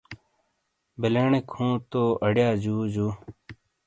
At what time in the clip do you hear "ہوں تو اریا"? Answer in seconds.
1.57-2.49